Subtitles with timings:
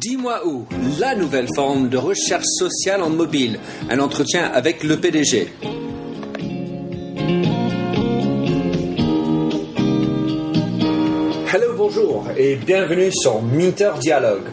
[0.00, 0.66] Dis-moi où,
[0.98, 3.58] la nouvelle forme de recherche sociale en mobile.
[3.88, 5.48] Un entretien avec le PDG.
[11.52, 14.48] Hello, bonjour et bienvenue sur Minter Dialogue,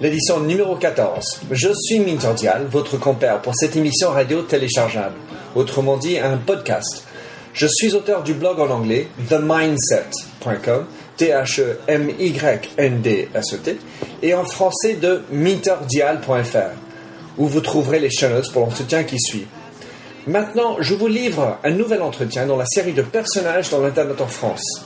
[0.00, 1.40] l'édition numéro 14.
[1.50, 5.16] Je suis Minter Dial, votre compère pour cette émission radio téléchargeable,
[5.54, 7.04] autrement dit un podcast.
[7.52, 10.86] Je suis auteur du blog en anglais themindset.com
[11.18, 13.76] T-H-E-M-Y-N-D-S-E-T,
[14.22, 16.74] et en français de minterdial.fr,
[17.36, 19.46] où vous trouverez les chaînes pour l'entretien qui suit.
[20.26, 24.26] Maintenant, je vous livre un nouvel entretien dans la série de personnages dans l'Internet en
[24.26, 24.84] France.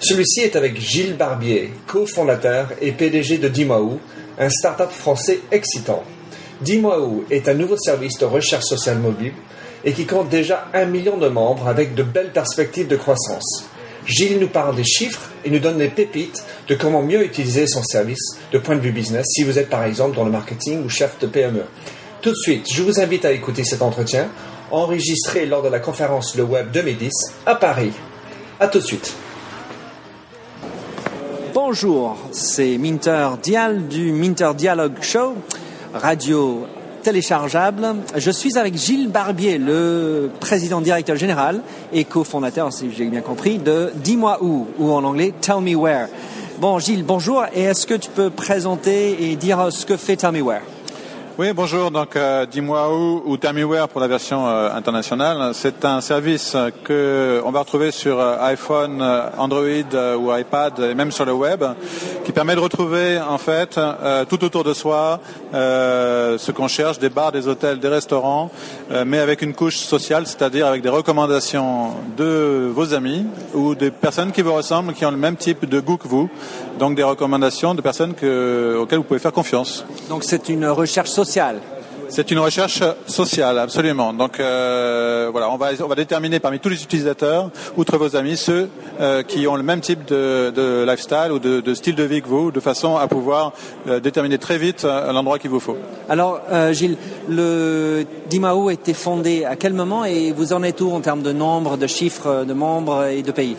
[0.00, 4.00] Celui-ci est avec Gilles Barbier, cofondateur et PDG de Dimaou,
[4.38, 6.02] un start-up français excitant.
[6.60, 9.34] Dimaou est un nouveau service de recherche sociale mobile
[9.84, 13.68] et qui compte déjà un million de membres avec de belles perspectives de croissance.
[14.06, 17.82] Gilles nous parle des chiffres et nous donne des pépites de comment mieux utiliser son
[17.82, 20.88] service de point de vue business si vous êtes par exemple dans le marketing ou
[20.88, 21.64] chef de PME.
[22.20, 24.28] Tout de suite, je vous invite à écouter cet entretien
[24.70, 27.10] enregistré lors de la conférence Le Web 2010
[27.46, 27.92] à Paris.
[28.60, 29.14] A tout de suite.
[31.52, 35.34] Bonjour, c'est Minter Dial du Minter Dialogue Show,
[35.92, 36.66] radio
[37.04, 37.96] téléchargeable.
[38.16, 41.60] Je suis avec Gilles Barbier, le président directeur général
[41.92, 46.08] et cofondateur, si j'ai bien compris, de Dis-moi où, ou en anglais Tell Me Where.
[46.58, 47.44] Bon, Gilles, bonjour.
[47.54, 50.62] Et est-ce que tu peux présenter et dire ce que fait Tell Me Where?
[51.36, 51.90] Oui, bonjour.
[51.90, 55.50] Donc, euh, dis-moi où ou Tamiware pour la version euh, internationale.
[55.52, 59.02] C'est un service que on va retrouver sur euh, iPhone,
[59.36, 61.64] Android ou iPad et même sur le web,
[62.24, 63.80] qui permet de retrouver en fait
[64.28, 65.18] tout autour de soi
[65.52, 68.50] ce qu'on cherche des bars, des hôtels, des restaurants,
[69.04, 74.30] mais avec une couche sociale, c'est-à-dire avec des recommandations de vos amis ou des personnes
[74.30, 76.28] qui vous ressemblent, qui ont le même type de goût que vous.
[76.78, 79.84] Donc, des recommandations de personnes que, auxquelles vous pouvez faire confiance.
[80.08, 81.23] Donc, c'est une recherche sociale
[82.08, 84.12] c'est une recherche sociale, absolument.
[84.12, 88.36] Donc euh, voilà, on va, on va déterminer parmi tous les utilisateurs, outre vos amis,
[88.36, 88.68] ceux
[89.00, 92.50] euh, qui ont le même type de, lifestyle ou de, style de vie que vous,
[92.50, 93.52] de façon à pouvoir
[93.88, 95.76] euh, déterminer très vite l'endroit qu'il vous faut.
[96.08, 96.40] Alors
[96.72, 96.96] Gilles,
[97.28, 101.22] le Dimao a été fondé à quel moment et vous en êtes où en termes
[101.22, 103.56] de nombre, de chiffres de membres et de pays?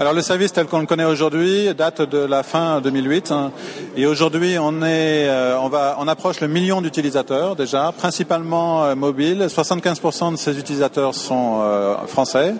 [0.00, 3.50] Alors le service tel qu'on le connaît aujourd'hui date de la fin 2008 hein.
[3.96, 8.94] et aujourd'hui on est euh, on va on approche le million d'utilisateurs déjà principalement euh,
[8.94, 12.54] mobiles 75% de ces utilisateurs sont euh, français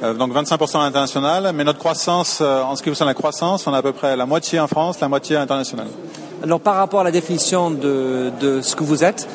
[0.00, 3.82] donc 25% international, mais notre croissance, en ce qui concerne la croissance, on a à
[3.82, 5.88] peu près la moitié en France, la moitié internationale.
[6.40, 9.28] Alors par rapport à la définition de, de ce que vous êtes,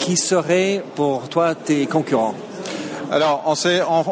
[0.00, 2.34] qui seraient pour toi tes concurrents?
[3.12, 3.54] Alors, on,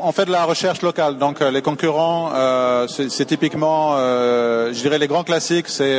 [0.04, 1.18] on, fait de la recherche locale.
[1.18, 5.98] Donc, euh, les concurrents, euh, c'est typiquement, euh, je dirais, les grands classiques, c'est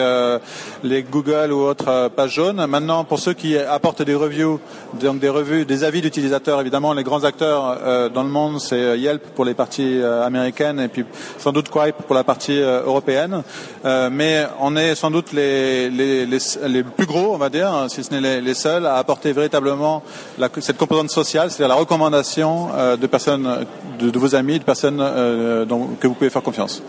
[0.83, 2.65] les Google ou autres pages jaunes.
[2.67, 4.59] Maintenant, pour ceux qui apportent des reviews,
[4.93, 9.21] donc des revues, des avis d'utilisateurs, évidemment, les grands acteurs dans le monde, c'est Yelp
[9.35, 11.05] pour les parties américaines et puis
[11.37, 13.43] sans doute Quipe pour la partie européenne.
[14.11, 18.13] mais on est sans doute les, les, les, plus gros, on va dire, si ce
[18.13, 20.03] n'est les, seuls, à apporter véritablement
[20.37, 23.65] la, cette composante sociale, c'est-à-dire la recommandation euh, de personnes,
[23.99, 26.81] de, vos amis, de personnes euh, dont, que vous pouvez faire confiance.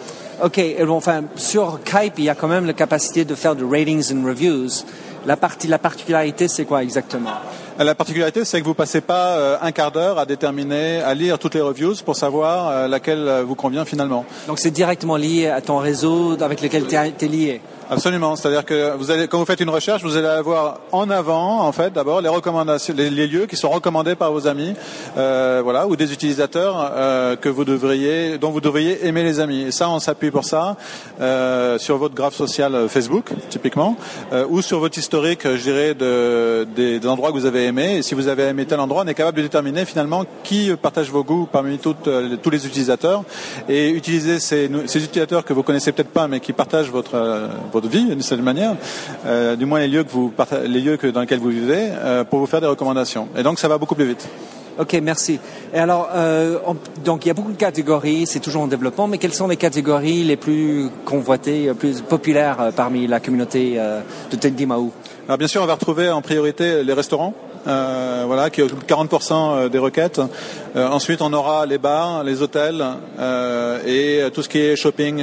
[0.42, 4.12] Ok, enfin sur Skype, il y a quand même la capacité de faire de ratings
[4.12, 4.84] and reviews.
[5.26, 7.30] La, partie, la particularité, c'est quoi exactement?
[7.78, 11.38] La particularité, c'est que vous passez pas euh, un quart d'heure à déterminer, à lire
[11.38, 14.24] toutes les reviews pour savoir laquelle vous convient finalement.
[14.46, 17.60] Donc c'est directement lié à ton réseau avec lequel tu es lié?
[17.88, 18.34] Absolument.
[18.34, 21.70] C'est-à-dire que vous allez, quand vous faites une recherche, vous allez avoir en avant, en
[21.70, 24.74] fait, d'abord les recommandations, les, lieux qui sont recommandés par vos amis,
[25.16, 29.62] euh, voilà, ou des utilisateurs euh, que vous devriez, dont vous devriez aimer les amis.
[29.62, 30.76] Et ça, on s'appuie pour ça
[31.20, 33.96] euh, sur votre graphe social Facebook, typiquement,
[34.32, 37.98] euh, ou sur votre historique, je dirais, de, des, des, endroits que vous avez aimés.
[37.98, 41.10] Et si vous avez aimé tel endroit, on est capable de déterminer finalement qui partage
[41.10, 43.22] vos goûts parmi toutes, euh, tous les utilisateurs
[43.68, 47.16] et utiliser ces, ces utilisateurs que vous connaissez peut-être pas, mais qui partagent votre
[47.80, 48.76] de vie d'une certaine manière,
[49.26, 50.32] euh, du moins les lieux que vous
[50.64, 53.28] les lieux que, dans lesquels vous vivez, euh, pour vous faire des recommandations.
[53.36, 54.28] Et donc ça va beaucoup plus vite.
[54.78, 55.38] Ok, merci.
[55.72, 56.58] Et alors, euh,
[57.02, 59.56] donc il y a beaucoup de catégories, c'est toujours en développement, mais quelles sont les
[59.56, 63.80] catégories les plus convoitées, les plus populaires parmi la communauté
[64.30, 64.92] de Tendimaou
[65.28, 67.32] Alors bien sûr, on va retrouver en priorité les restaurants.
[67.66, 70.20] Euh, voilà, qui occupent 40% des requêtes.
[70.76, 72.84] Euh, ensuite, on aura les bars, les hôtels
[73.18, 75.22] euh, et tout ce qui est shopping,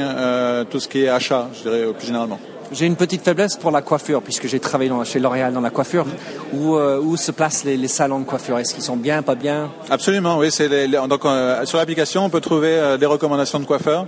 [0.69, 2.39] tout ce qui est achat, je dirais plus généralement.
[2.73, 6.07] J'ai une petite faiblesse pour la coiffure, puisque j'ai travaillé chez L'Oréal dans la coiffure.
[6.53, 9.69] Où, euh, où se placent les, salons de coiffure Est-ce qu'ils sont bien, pas bien?
[9.91, 10.49] Absolument, oui.
[10.59, 14.07] Les, donc, euh, sur l'application, on peut trouver euh, des recommandations de coiffeurs.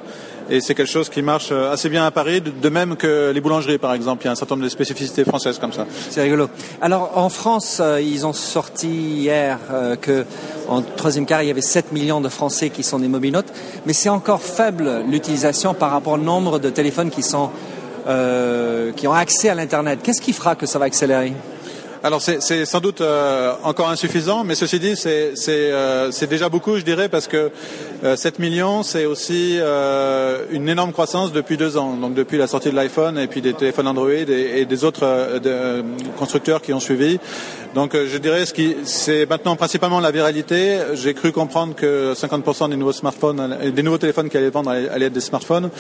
[0.50, 3.78] Et c'est quelque chose qui marche assez bien à Paris, de même que les boulangeries,
[3.78, 4.24] par exemple.
[4.24, 5.86] Il y a un certain nombre de spécificités françaises comme ça.
[6.10, 6.50] C'est rigolo.
[6.82, 9.58] Alors, en France, ils ont sorti hier
[10.02, 10.24] que
[10.68, 13.52] en troisième quart, il y avait 7 millions de Français qui sont des mobinotes,
[13.88, 17.50] mais c'est encore faible l'utilisation par rapport au nombre de téléphones qui sont
[18.08, 20.00] euh, qui ont accès à l'Internet.
[20.04, 21.34] Qu'est-ce qui fera que ça va accélérer?
[22.06, 26.84] Alors c'est sans doute euh, encore insuffisant, mais ceci dit, c'est euh, déjà beaucoup, je
[26.84, 27.50] dirais, parce que
[28.04, 29.58] 7 millions, c'est aussi
[30.52, 33.54] une énorme croissance depuis deux ans, donc depuis la sortie de l'iPhone et puis des
[33.56, 35.42] téléphones Android et, des autres
[36.20, 37.20] constructeurs qui ont suivi.
[37.74, 40.78] Donc je dirais ce qui c'est maintenant principalement la viralité.
[40.94, 45.08] J'ai cru comprendre que 50% des nouveaux smartphones, des nouveaux téléphones qui allaient vendre allaient
[45.08, 45.72] être des smartphones.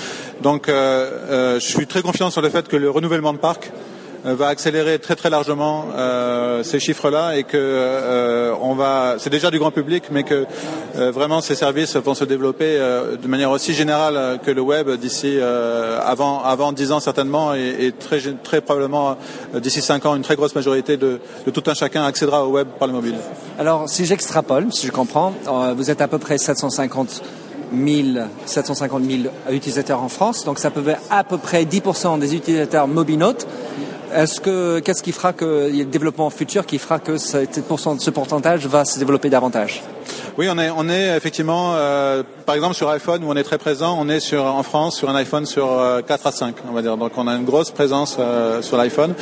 [0.42, 4.48] Donc je suis très confiant sur le fait que le renouvellement de parc euh, va
[4.48, 9.60] accélérer très très largement euh, ces chiffres-là et que euh, on va, c'est déjà du
[9.60, 10.46] grand public, mais que
[10.96, 16.42] vraiment ces services vont se développer de manière aussi générale que le web d'ici avant
[16.42, 19.18] avant 10 ans certainement et, très très probablement
[19.56, 21.20] d'ici 5 ans une très grosse majorité de,
[21.54, 23.16] tout un chacun accédera au web par le mobile.
[23.60, 25.34] Alors si j'extrapole, si je comprends,
[25.76, 27.22] vous êtes à peu près 750
[27.74, 32.36] 000, 750 000 utilisateurs en France, donc ça peut être à peu près 10% des
[32.36, 33.48] utilisateurs mobinotes.
[34.16, 37.18] Est-ce que qu'est-ce qui fera que il y a le développement futur qui fera que
[37.18, 39.84] ce pourcentage va se développer davantage?
[40.38, 43.58] Oui, on est on est effectivement euh, par exemple sur iPhone où on est très
[43.58, 45.68] présent, on est sur en France sur un iPhone sur
[46.08, 46.96] 4 euh, à 5, on va dire.
[46.96, 49.14] Donc on a une grosse présence euh, sur l'iPhone.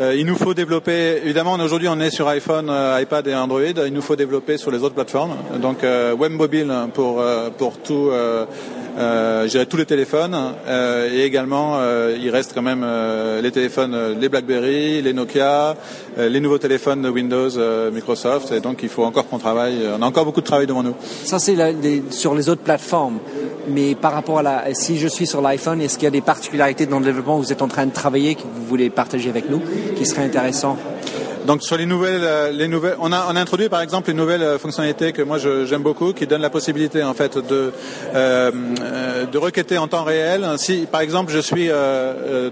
[0.00, 2.70] il nous faut développer évidemment aujourd'hui on est sur iPhone,
[3.00, 5.34] iPad et Android, il nous faut développer sur les autres plateformes.
[5.60, 7.22] Donc web mobile pour
[7.56, 8.10] pour tout
[8.98, 10.36] euh, tous les téléphones
[10.66, 15.76] euh, et également euh, il reste quand même euh, les téléphones, les BlackBerry, les Nokia,
[16.16, 17.50] les nouveaux téléphones de Windows,
[17.90, 19.78] Microsoft et donc il faut encore qu'on travaille.
[19.98, 20.94] On a encore beaucoup de travail devant nous.
[21.24, 21.56] Ça c'est
[22.10, 23.18] sur les autres plateformes.
[23.68, 26.20] Mais par rapport à la, si je suis sur l'iPhone, est-ce qu'il y a des
[26.20, 29.30] particularités dans le développement où vous êtes en train de travailler que vous voulez partager
[29.30, 29.62] avec nous,
[29.96, 30.76] qui serait intéressant?
[31.46, 34.16] Donc sur les nouvelles, euh, les nouvelles, on a, on a introduit par exemple une
[34.16, 37.72] nouvelle euh, fonctionnalité que moi j'aime beaucoup, qui donne la possibilité en fait de
[38.14, 38.50] euh,
[39.26, 40.46] de requêter en temps réel.
[40.56, 41.68] Si par exemple je suis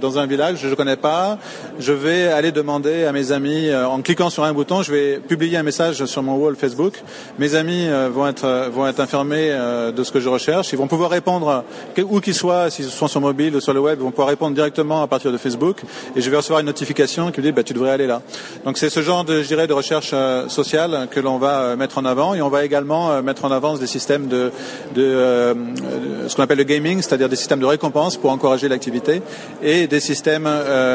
[0.01, 1.39] dans un village, je ne connais pas,
[1.79, 5.57] je vais aller demander à mes amis en cliquant sur un bouton, je vais publier
[5.59, 6.95] un message sur mon wall Facebook.
[7.39, 9.51] Mes amis vont être vont être informés
[9.95, 10.73] de ce que je recherche.
[10.73, 11.65] Ils vont pouvoir répondre
[12.03, 14.55] où qu'ils soient, s'ils sont sur mobile ou sur le web, ils vont pouvoir répondre
[14.55, 15.83] directement à partir de Facebook.
[16.17, 18.23] Et je vais recevoir une notification qui me dit bah, tu devrais aller là.
[18.65, 21.77] Donc c'est ce genre de, je dirais, de recherche euh, sociale que l'on va euh,
[21.77, 24.53] mettre en avant et on va également euh, mettre en avant des systèmes de,
[24.95, 25.55] de,
[26.27, 29.21] ce qu'on appelle le gaming, c'est-à-dire des systèmes de récompense pour encourager l'activité
[29.63, 30.49] et des systèmes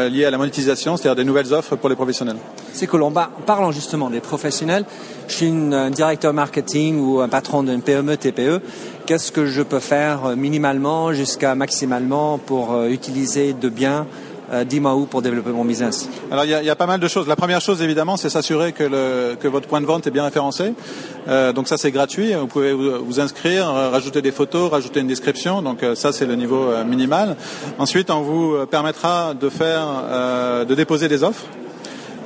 [0.09, 2.37] liés à la monétisation, c'est-à-dire des nouvelles offres pour les professionnels.
[2.73, 4.85] C'est l'on parlant justement des professionnels,
[5.27, 8.61] je suis un directeur marketing ou un patron d'une PME, TPE.
[9.05, 14.07] Qu'est-ce que je peux faire minimalement jusqu'à maximalement pour utiliser de biens
[14.55, 17.27] euh, dis-moi où pour développer mon business Alors il y, a, pas mal de choses.
[17.27, 20.73] La première chose évidemment, c'est s'assurer que, votre point de vente est bien référencé.
[21.27, 22.33] Euh, donc ça c'est gratuit.
[22.33, 25.61] Vous pouvez vous, inscrire, rajouter des photos, rajouter une description.
[25.61, 27.35] Donc euh, ça c'est le niveau minimal.
[27.79, 29.85] Ensuite, on vous permettra de faire,
[30.67, 31.43] de déposer des offres.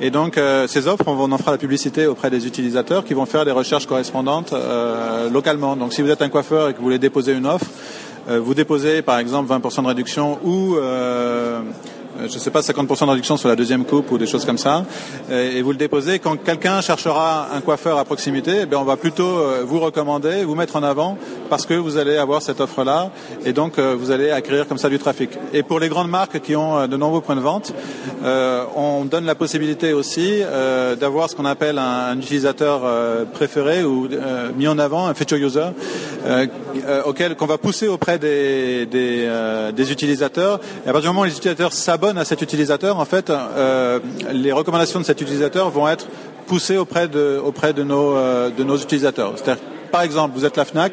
[0.00, 3.44] Et donc ces offres, on en fera la publicité auprès des utilisateurs qui vont faire
[3.44, 4.54] des recherches correspondantes
[5.32, 5.76] localement.
[5.76, 7.66] Donc si vous êtes un coiffeur et que vous voulez déposer une offre,
[8.28, 11.60] vous déposez par exemple 20% de réduction ou euh,
[12.28, 14.58] je ne sais pas, 50% de réduction sur la deuxième coupe ou des choses comme
[14.58, 14.84] ça,
[15.30, 16.18] et vous le déposez.
[16.18, 20.54] Quand quelqu'un cherchera un coiffeur à proximité, eh on va plutôt euh, vous recommander, vous
[20.54, 21.18] mettre en avant,
[21.48, 23.10] parce que vous allez avoir cette offre-là,
[23.44, 25.30] et donc euh, vous allez acquérir comme ça du trafic.
[25.52, 27.72] Et pour les grandes marques qui ont de nombreux points de vente,
[28.76, 30.42] on donne la possibilité aussi
[31.00, 32.82] d'avoir ce qu'on appelle un, utilisateur
[33.32, 34.08] préféré ou
[34.56, 35.68] mis en avant, un feature user,
[37.06, 39.28] auquel qu'on va pousser auprès des, des,
[39.74, 40.60] des utilisateurs.
[40.84, 43.98] Et à partir du moment où les utilisateurs s'abonnent à cet utilisateur, en fait, euh,
[44.32, 46.06] les recommandations de cet utilisateur vont être
[46.46, 49.32] poussées auprès de, auprès de, nos, euh, utilisateurs.
[49.36, 49.62] C'est-à-dire,
[49.92, 50.92] par exemple, vous êtes la FNAC,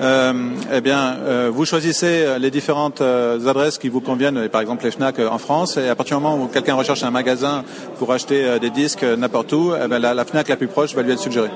[0.00, 0.32] euh,
[0.72, 1.16] eh bien,
[1.50, 5.88] vous choisissez les différentes adresses qui vous conviennent, par exemple les Fnac en France, et
[5.88, 7.64] à partir du moment où quelqu'un recherche un magasin
[7.98, 11.18] pour acheter des disques n'importe où, eh la, Fnac la plus proche va lui être
[11.20, 11.50] suggérée.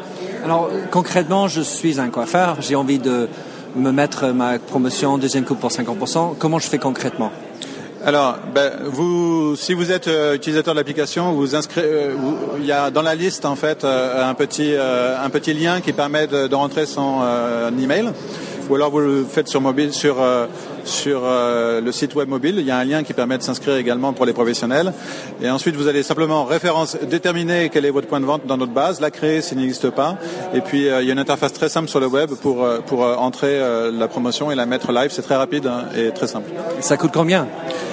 [0.45, 3.29] Alors concrètement, je suis un coiffeur, j'ai envie de
[3.77, 6.35] me mettre ma promotion deuxième coupe pour 50%.
[6.39, 7.31] Comment je fais concrètement?
[8.05, 11.87] Alors, ben, vous, si vous êtes euh, utilisateur de l'application, vous inscrivez.
[11.87, 12.15] Euh,
[12.59, 15.93] il y a dans la liste en fait euh, un petit un petit lien qui
[15.93, 17.21] permet de, rentrer son
[17.81, 18.11] email,
[18.69, 20.17] ou alors vous le faites sur mobile, sur
[20.85, 22.57] sur euh, le site web mobile.
[22.59, 24.93] Il y a un lien qui permet de s'inscrire également pour les professionnels.
[25.41, 28.73] Et ensuite, vous allez simplement référence, déterminer quel est votre point de vente dans notre
[28.73, 30.17] base, la créer s'il n'existe pas.
[30.55, 32.79] Et puis, euh, il y a une interface très simple sur le web pour, euh,
[32.81, 33.61] pour entrer
[33.93, 35.11] la promotion et la mettre live.
[35.11, 36.51] C'est très rapide hein, et très simple.
[36.81, 37.47] Ça coûte combien?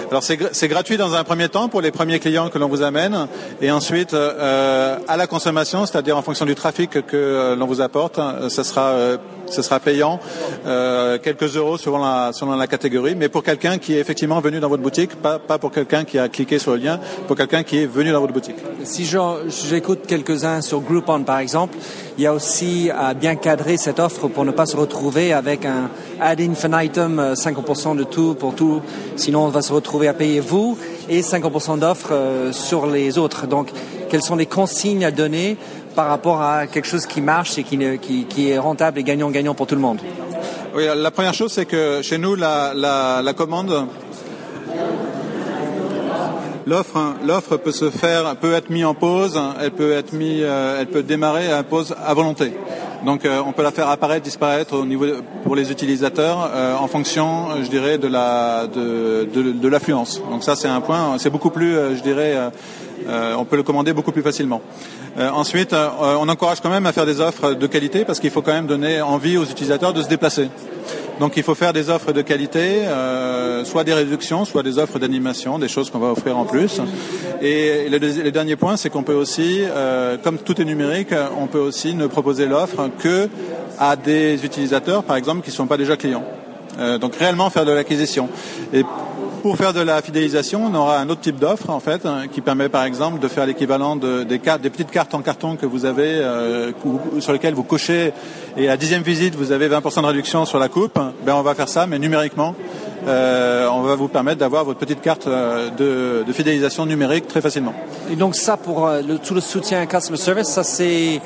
[0.09, 3.27] Alors c'est gratuit dans un premier temps pour les premiers clients que l'on vous amène
[3.61, 8.19] et ensuite à la consommation, c'est-à-dire en fonction du trafic que l'on vous apporte,
[8.49, 8.95] ça sera
[9.49, 10.19] ce sera payant,
[10.65, 14.59] euh, quelques euros selon la, selon la catégorie, mais pour quelqu'un qui est effectivement venu
[14.59, 17.63] dans votre boutique, pas, pas pour quelqu'un qui a cliqué sur le lien, pour quelqu'un
[17.63, 18.55] qui est venu dans votre boutique.
[18.83, 21.77] Si j'écoute quelques-uns sur Groupon par exemple,
[22.17, 25.65] il y a aussi à bien cadrer cette offre pour ne pas se retrouver avec
[25.65, 25.89] un
[26.19, 28.81] ad infinitum, 50% euh, de tout pour tout,
[29.15, 30.77] sinon on va se retrouver à payer vous
[31.09, 33.47] et 50% d'offres euh, sur les autres.
[33.47, 33.69] Donc,
[34.09, 35.57] quelles sont les consignes à donner
[35.95, 37.77] par rapport à quelque chose qui marche et qui,
[38.27, 39.99] qui, est rentable et gagnant-gagnant pour tout le monde
[40.75, 43.87] Oui, la première chose, c'est que chez nous, la, la, commande,
[46.65, 50.81] l'offre, l'offre peut se faire, peut être mise en pause, elle peut être mise, euh,
[50.81, 52.53] elle peut démarrer à pause à volonté.
[53.05, 55.05] Donc euh, on peut la faire apparaître, disparaître au niveau
[55.43, 60.21] pour les utilisateurs euh, en fonction, je dirais, de la de, de l'affluence.
[60.29, 62.35] Donc ça c'est un point, c'est beaucoup plus, je dirais,
[63.07, 64.61] on peut le commander beaucoup plus facilement.
[65.17, 68.29] Euh, ensuite, euh, on encourage quand même à faire des offres de qualité parce qu'il
[68.29, 70.49] faut quand même donner envie aux utilisateurs de se déplacer.
[71.19, 74.99] Donc il faut faire des offres de qualité, euh, soit des réductions, soit des offres
[74.99, 76.79] d'animation, des choses qu'on va offrir en plus.
[77.41, 79.63] Et le, dernier point, c'est qu'on peut aussi,
[80.23, 83.27] comme tout est numérique, on peut aussi ne proposer l'offre que
[83.77, 86.23] à des utilisateurs, par exemple, qui ne sont pas déjà clients.
[87.01, 88.29] donc réellement faire de l'acquisition.
[89.41, 92.41] Pour faire de la fidélisation, on aura un autre type d'offre en fait, hein, qui
[92.41, 95.85] permet par exemple de faire l'équivalent de, des, des petites cartes en carton que vous
[95.85, 96.71] avez, euh,
[97.19, 98.13] sur lesquelles vous cochez,
[98.57, 100.99] et à dixième visite vous avez 20% de réduction sur la coupe.
[101.25, 102.55] Ben on va faire ça, mais numériquement,
[103.07, 107.73] euh, on va vous permettre d'avoir votre petite carte euh, de, fidélisation numérique très facilement.
[108.11, 111.21] Et donc ça pour le, tout le soutien customer service, ça c'est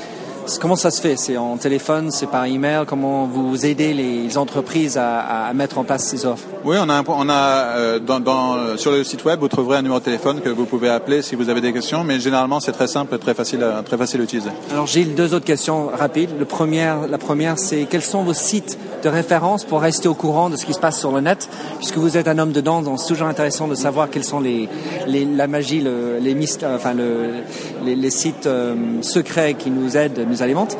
[0.59, 1.15] Comment ça se fait?
[1.17, 2.85] C'est en téléphone, c'est par email?
[2.87, 6.45] Comment vous aidez les entreprises à, mettre en place ces offres?
[6.63, 9.99] Oui, on a, on a euh, dans, sur le site web, vous trouverez un numéro
[9.99, 12.87] de téléphone que vous pouvez appeler si vous avez des questions, mais généralement c'est très
[12.87, 14.49] simple, très facile, très facile à utiliser.
[14.71, 16.31] Alors Gilles, deux autres questions rapides.
[16.37, 20.49] Le première, la première, c'est quels sont vos sites de référence pour rester au courant
[20.49, 22.99] de ce qui se passe sur le net, puisque vous êtes un homme dedans, donc
[22.99, 24.69] c'est toujours intéressant de savoir quels sont les,
[25.07, 30.77] la magie, les, enfin les, sites euh, secrets qui nous aident nous alimente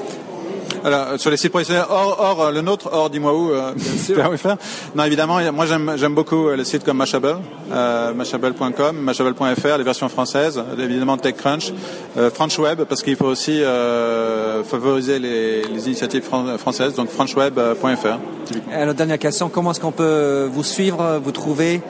[0.85, 4.57] alors, sur les sites professionnels, hors, euh, le nôtre, hors dis-moi où, euh, faire.
[4.95, 7.37] Non, évidemment, moi j'aime beaucoup euh, les sites comme Mashable,
[7.71, 11.71] euh, mashable.com, mashable.fr, les versions françaises, évidemment TechCrunch,
[12.17, 16.23] euh, FrenchWeb, parce qu'il faut aussi euh, favoriser les, les initiatives
[16.57, 18.73] françaises, donc FrenchWeb.fr.
[18.73, 21.81] Alors, dernière question, comment est-ce qu'on peut vous suivre, vous trouver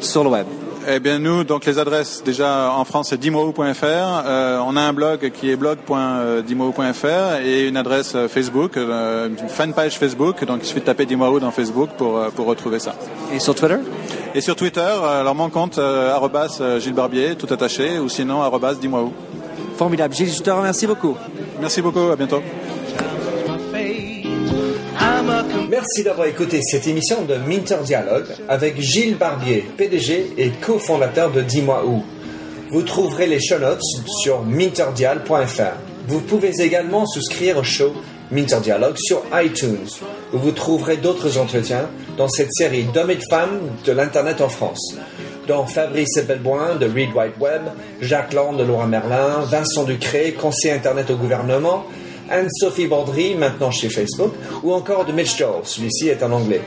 [0.00, 0.46] sur le web?
[0.90, 3.84] Eh bien nous, donc les adresses déjà en France c'est dimou.fr.
[3.84, 9.48] Euh, on a un blog qui est blog.dimou.fr et une adresse euh, Facebook, euh, une
[9.50, 10.44] fanpage Facebook.
[10.46, 12.94] Donc il suffit de taper Dimou dans Facebook pour pour retrouver ça.
[13.34, 13.76] Et sur Twitter?
[14.34, 19.12] Et sur Twitter, alors mon compte arrobas Gilles Barbier, tout attaché, ou sinon arrobas Dimou.
[19.76, 21.16] Formidable, Gilles, je te remercie beaucoup.
[21.60, 22.42] Merci beaucoup, à bientôt.
[25.68, 31.42] Merci d'avoir écouté cette émission de Minter Dialogue avec Gilles Barbier, PDG et cofondateur de
[31.42, 32.02] Dis-moi où.
[32.70, 33.82] Vous trouverez les show notes
[34.22, 35.76] sur minterdial.fr.
[36.06, 37.92] Vous pouvez également souscrire au show
[38.30, 39.86] Minter Dialogue sur iTunes,
[40.32, 44.48] où vous trouverez d'autres entretiens dans cette série d'hommes et de femmes de l'Internet en
[44.48, 44.96] France
[45.48, 47.62] dont Fabrice Belboin de Read White Web,
[48.02, 51.86] Jacques Land de Laura Merlin, Vincent Ducré, conseiller Internet au gouvernement,
[52.30, 54.32] Anne-Sophie Bordry, maintenant chez Facebook,
[54.62, 56.60] ou encore de Mitch celui-ci est en anglais.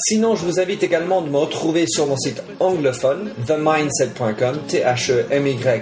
[0.00, 5.76] Sinon, je vous invite également de me retrouver sur mon site anglophone, themindset.com, T-H-E-M-Y-N-D-S-E-T,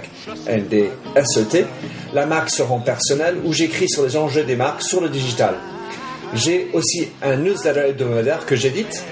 [2.13, 5.53] la marque seront personnelle, où j'écris sur les enjeux des marques sur le digital.
[6.33, 9.03] J'ai aussi un newsletter hebdomadaire que j'édite,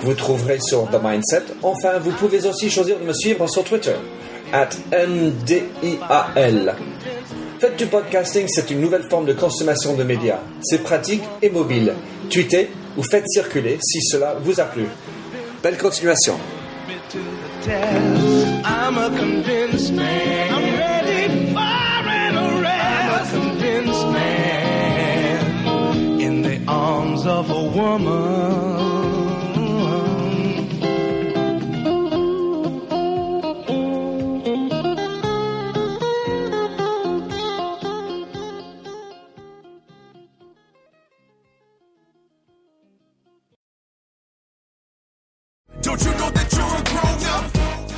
[0.00, 1.42] que vous trouverez sur The Mindset.
[1.62, 3.96] Enfin, vous pouvez aussi choisir de me suivre sur Twitter,
[4.52, 6.74] at MDIAL.
[7.58, 10.40] Faites du podcasting, c'est une nouvelle forme de consommation de médias.
[10.62, 11.94] C'est pratique et mobile.
[12.30, 14.86] Tweetez ou faites circuler si cela vous a plu.
[15.62, 16.34] Belle continuation.